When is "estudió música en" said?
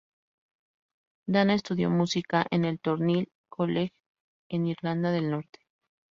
1.53-2.65